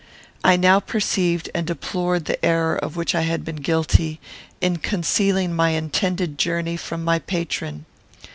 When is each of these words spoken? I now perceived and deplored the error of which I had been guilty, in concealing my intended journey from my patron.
I 0.43 0.55
now 0.57 0.79
perceived 0.79 1.51
and 1.53 1.67
deplored 1.67 2.25
the 2.25 2.43
error 2.43 2.75
of 2.75 2.95
which 2.95 3.13
I 3.13 3.21
had 3.21 3.45
been 3.45 3.57
guilty, 3.57 4.19
in 4.59 4.77
concealing 4.77 5.53
my 5.55 5.73
intended 5.77 6.39
journey 6.39 6.75
from 6.75 7.03
my 7.03 7.19
patron. 7.19 7.85